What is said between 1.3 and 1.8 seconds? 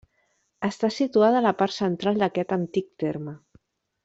a la part